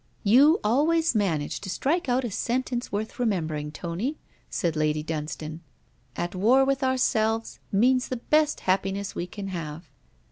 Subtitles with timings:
[0.23, 4.17] 'You always manage to strike out a sentence worth remembering, Tony,'
[4.49, 5.59] said Lady Dunstane.
[6.15, 9.91] 'At war with ourselves, means the best happiness we can have.'